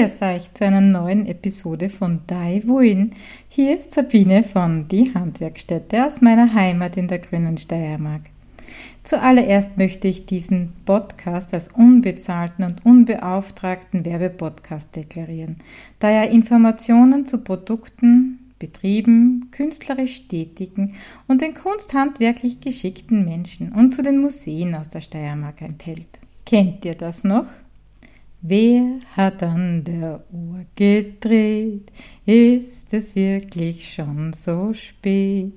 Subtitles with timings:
[0.00, 3.12] Grüß euch zu einer neuen Episode von Dai Wuin.
[3.50, 8.22] Hier ist Sabine von Die Handwerkstätte aus meiner Heimat in der grünen Steiermark.
[9.04, 15.56] Zuallererst möchte ich diesen Podcast als unbezahlten und unbeauftragten Werbepodcast deklarieren,
[15.98, 20.94] da er Informationen zu Produkten, Betrieben, künstlerisch tätigen
[21.28, 26.20] und den kunsthandwerklich geschickten Menschen und zu den Museen aus der Steiermark enthält.
[26.46, 27.44] Kennt ihr das noch?
[28.42, 31.92] Wer hat an der Uhr gedreht?
[32.24, 35.52] Ist es wirklich schon so spät?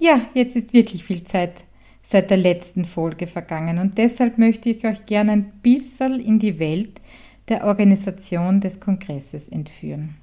[0.00, 1.64] Ja, jetzt ist wirklich viel Zeit
[2.02, 6.58] seit der letzten Folge vergangen und deshalb möchte ich euch gerne ein bisschen in die
[6.58, 7.00] Welt
[7.48, 10.16] der Organisation des Kongresses entführen.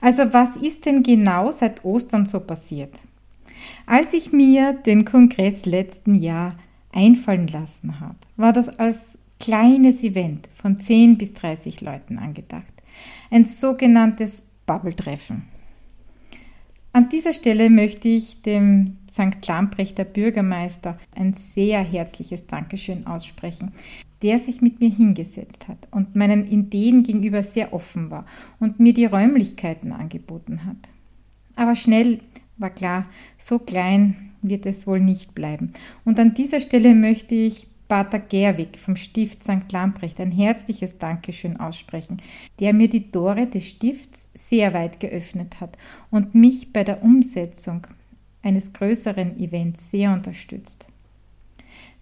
[0.00, 2.94] Also was ist denn genau seit Ostern so passiert?
[3.84, 6.56] Als ich mir den Kongress letzten Jahr
[6.90, 12.72] einfallen lassen habe, war das als kleines Event von 10 bis 30 Leuten angedacht.
[13.30, 15.44] Ein sogenanntes Bubble-Treffen.
[16.92, 19.46] An dieser Stelle möchte ich dem St.
[19.46, 23.70] Lamprechter Bürgermeister ein sehr herzliches Dankeschön aussprechen,
[24.20, 28.24] der sich mit mir hingesetzt hat und meinen Ideen gegenüber sehr offen war
[28.58, 30.88] und mir die Räumlichkeiten angeboten hat.
[31.54, 32.18] Aber schnell
[32.56, 33.04] war klar,
[33.38, 35.72] so klein wird es wohl nicht bleiben.
[36.04, 39.70] Und an dieser Stelle möchte ich Pater Gerwig vom Stift St.
[39.70, 42.18] Lamprecht ein herzliches Dankeschön aussprechen,
[42.58, 45.78] der mir die Tore des Stifts sehr weit geöffnet hat
[46.10, 47.86] und mich bei der Umsetzung
[48.42, 50.86] eines größeren Events sehr unterstützt.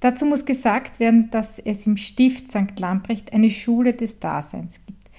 [0.01, 2.79] Dazu muss gesagt werden, dass es im Stift St.
[2.79, 5.11] Lamprecht eine Schule des Daseins gibt,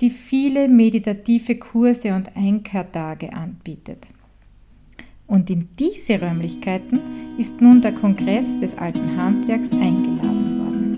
[0.00, 4.06] die viele meditative Kurse und Einkehrtage anbietet.
[5.30, 6.98] Und in diese Räumlichkeiten
[7.38, 10.96] ist nun der Kongress des alten Handwerks eingeladen worden.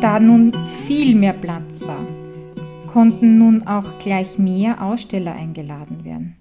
[0.00, 0.50] Da nun
[0.86, 2.04] viel mehr Platz war,
[2.88, 6.36] konnten nun auch gleich mehr Aussteller eingeladen werden.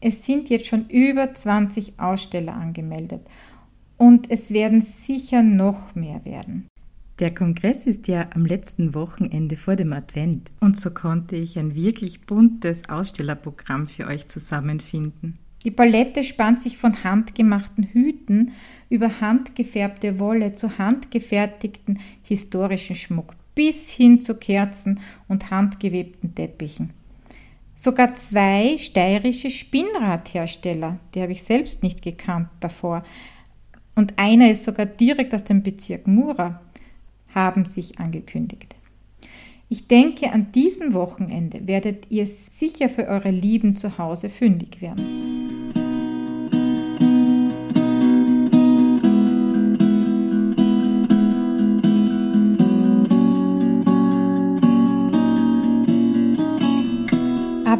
[0.00, 3.26] Es sind jetzt schon über 20 Aussteller angemeldet
[3.96, 6.68] und es werden sicher noch mehr werden.
[7.20, 11.74] Der Kongress ist ja am letzten Wochenende vor dem Advent und so konnte ich ein
[11.74, 15.34] wirklich buntes Ausstellerprogramm für euch zusammenfinden.
[15.64, 18.52] Die Palette spannt sich von handgemachten Hüten
[18.90, 26.92] über handgefärbte Wolle zu handgefertigten historischen Schmuck bis hin zu Kerzen und handgewebten Teppichen.
[27.74, 33.02] Sogar zwei steirische Spinnradhersteller, die habe ich selbst nicht gekannt davor,
[33.96, 36.60] und einer ist sogar direkt aus dem Bezirk Mura,
[37.34, 38.74] haben sich angekündigt.
[39.68, 45.33] Ich denke, an diesem Wochenende werdet ihr sicher für eure Lieben zu Hause fündig werden.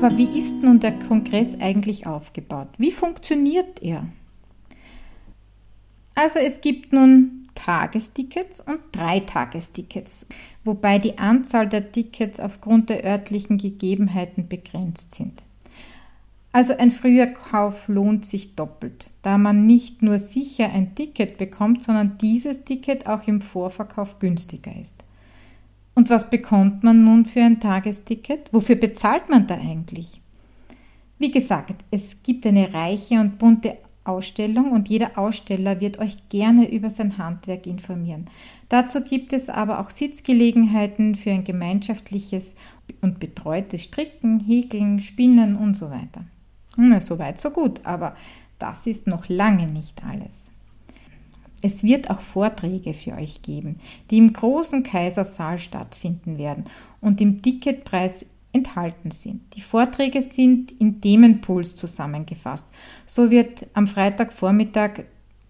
[0.05, 2.69] Aber wie ist nun der Kongress eigentlich aufgebaut?
[2.77, 4.07] Wie funktioniert er?
[6.15, 10.29] Also es gibt nun Tagestickets und Dreitagestickets,
[10.63, 15.43] wobei die Anzahl der Tickets aufgrund der örtlichen Gegebenheiten begrenzt sind.
[16.53, 21.83] Also ein früher Kauf lohnt sich doppelt, da man nicht nur sicher ein Ticket bekommt,
[21.83, 24.97] sondern dieses Ticket auch im Vorverkauf günstiger ist.
[25.95, 28.53] Und was bekommt man nun für ein Tagesticket?
[28.53, 30.21] Wofür bezahlt man da eigentlich?
[31.19, 36.71] Wie gesagt, es gibt eine reiche und bunte Ausstellung und jeder Aussteller wird euch gerne
[36.71, 38.27] über sein Handwerk informieren.
[38.69, 42.55] Dazu gibt es aber auch Sitzgelegenheiten für ein gemeinschaftliches
[43.01, 46.25] und betreutes Stricken, Häkeln, Spinnen und so weiter.
[46.77, 48.15] Na, so weit, so gut, aber
[48.59, 50.51] das ist noch lange nicht alles.
[51.65, 53.77] Es wird auch Vorträge für euch geben,
[54.11, 56.65] die im großen Kaisersaal stattfinden werden
[57.01, 59.41] und im Ticketpreis enthalten sind.
[59.57, 62.67] Die Vorträge sind in Themenpools zusammengefasst.
[63.07, 65.05] So wird am Freitagvormittag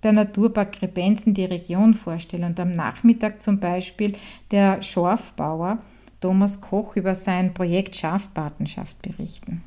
[0.05, 4.13] der Naturpark Grebenzen die Region vorstellen und am Nachmittag zum Beispiel
[4.53, 5.81] der Schorfbauer
[6.21, 9.63] Thomas Koch über sein Projekt Schafpatenschaft berichten.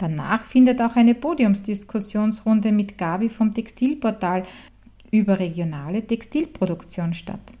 [0.00, 4.44] Danach findet auch eine Podiumsdiskussionsrunde mit Gabi vom Textilportal
[5.10, 7.52] über regionale Textilproduktion statt.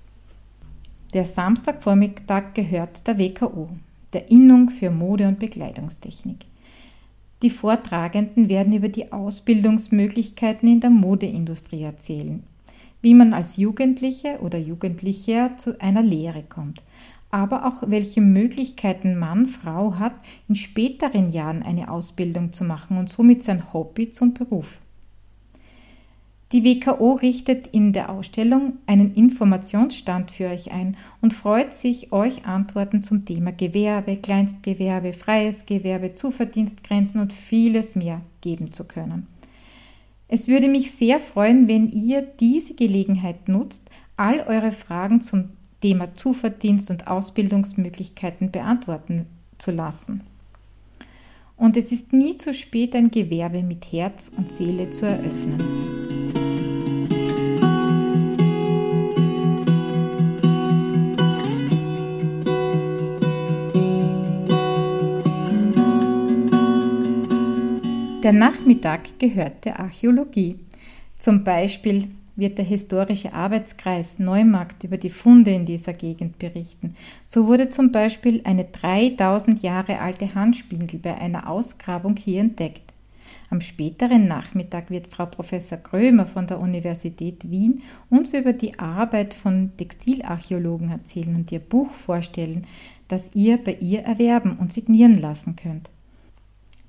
[1.12, 3.68] Der Samstagvormittag gehört der WKO,
[4.14, 6.46] der Innung für Mode- und Bekleidungstechnik.
[7.42, 12.42] Die Vortragenden werden über die Ausbildungsmöglichkeiten in der Modeindustrie erzählen,
[13.02, 16.82] wie man als Jugendliche oder Jugendlicher zu einer Lehre kommt,
[17.30, 20.14] aber auch welche Möglichkeiten Mann, Frau hat,
[20.48, 24.80] in späteren Jahren eine Ausbildung zu machen und somit sein Hobby zum Beruf.
[26.52, 32.44] Die WKO richtet in der Ausstellung einen Informationsstand für euch ein und freut sich, euch
[32.44, 39.28] Antworten zum Thema Gewerbe, Kleinstgewerbe, freies Gewerbe, Zuverdienstgrenzen und vieles mehr geben zu können.
[40.26, 45.50] Es würde mich sehr freuen, wenn ihr diese Gelegenheit nutzt, all eure Fragen zum
[45.80, 49.26] Thema Zuverdienst und Ausbildungsmöglichkeiten beantworten
[49.58, 50.22] zu lassen.
[51.56, 55.90] Und es ist nie zu spät, ein Gewerbe mit Herz und Seele zu eröffnen.
[68.22, 70.58] Der Nachmittag gehört der Archäologie.
[71.18, 72.08] Zum Beispiel
[72.40, 76.94] wird der historische Arbeitskreis Neumarkt über die Funde in dieser Gegend berichten.
[77.24, 82.90] So wurde zum Beispiel eine 3000 Jahre alte Handspindel bei einer Ausgrabung hier entdeckt.
[83.50, 89.34] Am späteren Nachmittag wird Frau Professor Krömer von der Universität Wien uns über die Arbeit
[89.34, 92.66] von Textilarchäologen erzählen und ihr Buch vorstellen,
[93.08, 95.90] das ihr bei ihr erwerben und signieren lassen könnt.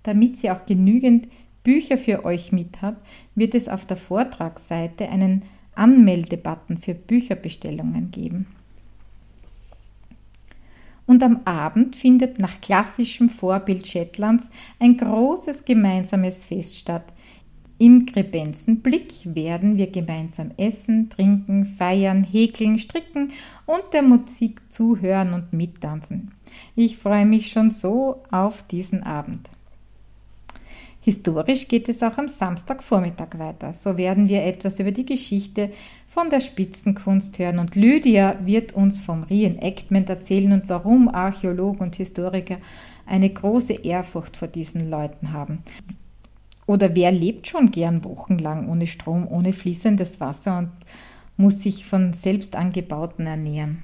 [0.04, 1.28] Damit sie auch genügend
[1.64, 2.98] Bücher für euch mit hat,
[3.36, 5.44] wird es auf der Vortragsseite einen
[5.76, 8.48] Anmeldebutton für Bücherbestellungen geben.
[11.06, 14.50] Und am Abend findet nach klassischem Vorbild Shetlands
[14.80, 17.14] ein großes gemeinsames Fest statt.
[17.78, 23.34] Im Krebenzenblick werden wir gemeinsam essen, trinken, feiern, häkeln, stricken
[23.66, 26.32] und der Musik zuhören und mittanzen.
[26.76, 29.50] Ich freue mich schon so auf diesen Abend.
[31.04, 33.74] Historisch geht es auch am Samstagvormittag weiter.
[33.74, 35.72] So werden wir etwas über die Geschichte
[36.08, 41.96] von der Spitzenkunst hören und Lydia wird uns vom Reenactment erzählen und warum Archäologen und
[41.96, 42.58] Historiker
[43.08, 45.64] eine große Ehrfurcht vor diesen Leuten haben.
[46.68, 50.70] Oder wer lebt schon gern wochenlang ohne Strom, ohne fließendes Wasser und
[51.36, 53.82] muss sich von selbst angebauten ernähren?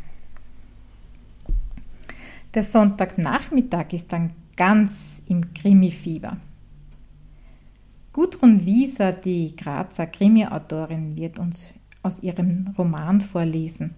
[2.53, 6.37] Der Sonntagnachmittag ist dann ganz im Krimi-Fieber.
[8.17, 13.93] Gudrun Wieser, die Grazer Krimi-Autorin, wird uns aus ihrem Roman vorlesen,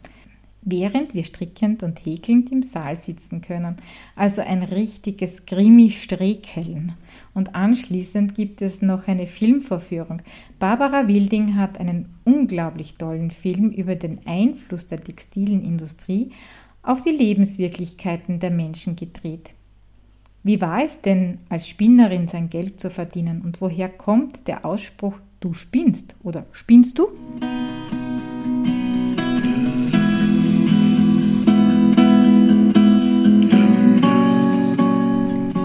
[0.62, 3.78] während wir strickend und häkelnd im Saal sitzen können.
[4.18, 6.92] Also ein richtiges Krimi-Strekeln.
[7.34, 10.22] Und anschließend gibt es noch eine Filmvorführung.
[10.60, 16.34] Barbara Wilding hat einen unglaublich tollen Film über den Einfluss der textilen Industrie
[16.84, 19.52] auf die Lebenswirklichkeiten der Menschen gedreht.
[20.42, 25.16] Wie war es denn, als Spinnerin sein Geld zu verdienen und woher kommt der Ausspruch,
[25.42, 27.10] du spinnst oder spinnst du?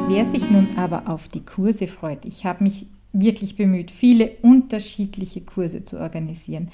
[0.08, 5.42] Wer sich nun aber auf die Kurse freut, ich habe mich wirklich bemüht, viele unterschiedliche
[5.42, 6.72] Kurse zu organisieren.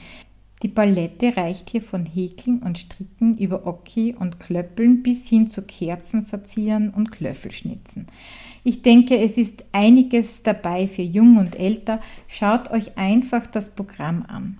[0.62, 5.62] Die Palette reicht hier von Häkeln und Stricken über Oki und Klöppeln bis hin zu
[5.62, 8.07] Kerzen verzieren und Klöffelschnitzen.
[8.62, 11.99] Ich denke, es ist einiges dabei für Jung und Älter.
[12.29, 14.59] Schaut euch einfach das Programm an.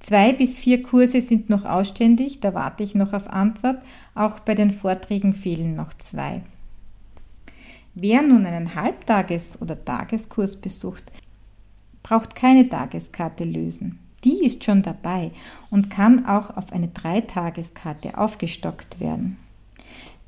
[0.00, 3.82] Zwei bis vier Kurse sind noch ausständig, da warte ich noch auf Antwort.
[4.14, 6.42] Auch bei den Vorträgen fehlen noch zwei.
[7.94, 11.04] Wer nun einen Halbtages- oder Tageskurs besucht,
[12.02, 15.30] braucht keine Tageskarte lösen die ist schon dabei
[15.70, 19.38] und kann auch auf eine Dreitageskarte aufgestockt werden.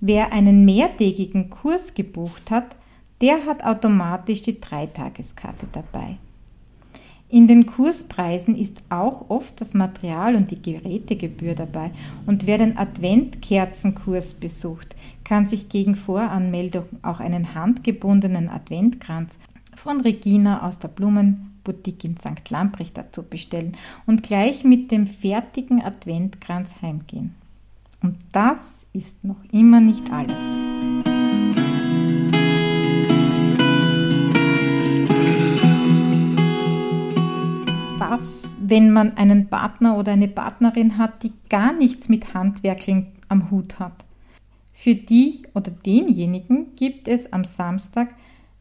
[0.00, 2.76] Wer einen mehrtägigen Kurs gebucht hat,
[3.20, 6.18] der hat automatisch die Dreitageskarte dabei.
[7.28, 11.90] In den Kurspreisen ist auch oft das Material und die Gerätegebühr dabei
[12.24, 19.40] und wer den Adventkerzenkurs besucht, kann sich gegen Voranmeldung auch einen handgebundenen Adventkranz
[19.74, 20.88] von Regina aus der
[21.66, 22.48] Blumenboutique in St.
[22.50, 27.34] Lamprecht dazu bestellen und gleich mit dem fertigen Adventkranz heimgehen.
[28.02, 30.36] Und das ist noch immer nicht alles.
[37.98, 43.50] Was, wenn man einen Partner oder eine Partnerin hat, die gar nichts mit Handwerkeln am
[43.50, 44.04] Hut hat?
[44.72, 48.14] Für die oder denjenigen gibt es am Samstag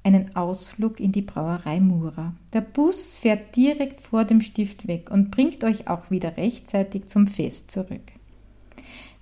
[0.05, 2.35] einen Ausflug in die Brauerei Mura.
[2.53, 7.27] Der Bus fährt direkt vor dem Stift weg und bringt euch auch wieder rechtzeitig zum
[7.27, 8.11] Fest zurück.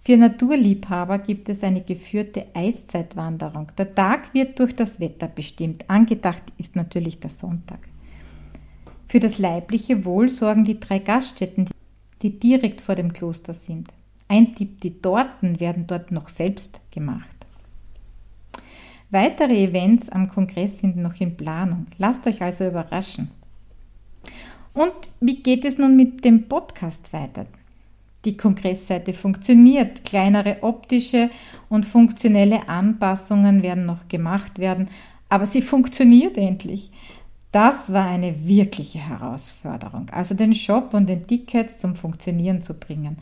[0.01, 3.71] Für Naturliebhaber gibt es eine geführte Eiszeitwanderung.
[3.77, 5.89] Der Tag wird durch das Wetter bestimmt.
[5.89, 7.79] Angedacht ist natürlich der Sonntag.
[9.07, 11.69] Für das leibliche Wohl sorgen die drei Gaststätten,
[12.21, 13.93] die direkt vor dem Kloster sind.
[14.27, 17.42] Ein Tipp, die Torten werden dort noch selbst gemacht.
[19.13, 21.85] Weitere Events am Kongress sind noch in Planung.
[21.99, 23.29] Lasst euch also überraschen.
[24.73, 24.91] Und
[25.21, 27.45] wie geht es nun mit dem Podcast weiter?
[28.25, 30.03] Die Kongressseite funktioniert.
[30.03, 31.29] Kleinere optische
[31.69, 34.89] und funktionelle Anpassungen werden noch gemacht werden,
[35.29, 36.89] aber sie funktioniert endlich.
[37.51, 43.17] Das war eine wirkliche Herausforderung, also den Shop und den Tickets zum Funktionieren zu bringen.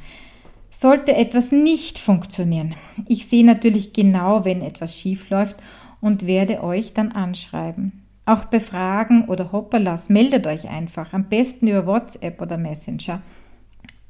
[0.73, 2.75] Sollte etwas nicht funktionieren,
[3.07, 5.57] ich sehe natürlich genau, wenn etwas schief läuft
[5.99, 8.01] und werde euch dann anschreiben.
[8.25, 13.21] Auch bei Fragen oder Hopperlas meldet euch einfach, am besten über WhatsApp oder Messenger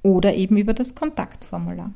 [0.04, 1.92] oder eben über das Kontaktformular.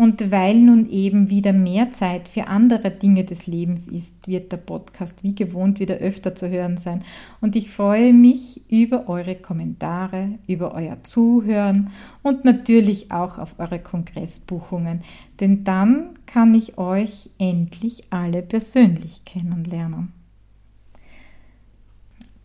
[0.00, 4.56] Und weil nun eben wieder mehr Zeit für andere Dinge des Lebens ist, wird der
[4.56, 7.04] Podcast wie gewohnt wieder öfter zu hören sein.
[7.42, 11.90] Und ich freue mich über eure Kommentare, über euer Zuhören
[12.22, 15.00] und natürlich auch auf eure Kongressbuchungen,
[15.38, 20.14] denn dann kann ich euch endlich alle persönlich kennenlernen.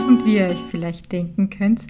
[0.07, 1.87] Und wie ihr euch vielleicht denken könnt,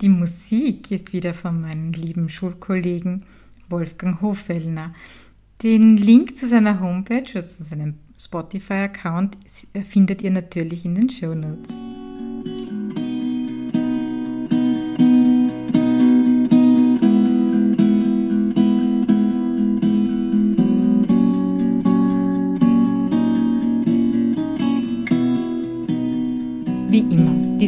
[0.00, 3.24] die Musik ist wieder von meinem lieben Schulkollegen
[3.68, 4.90] Wolfgang Hofellner.
[5.62, 9.36] Den Link zu seiner Homepage oder zu seinem Spotify-Account
[9.88, 11.76] findet ihr natürlich in den Show Notes.